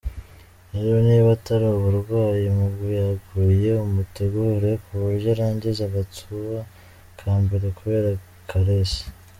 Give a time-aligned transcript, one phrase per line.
[0.73, 6.53] Rero niba atari uburwayi muguyaguye umutegure kuburyo arangiza agatour
[7.19, 8.09] ka mbere kubera
[8.49, 9.03] caresse.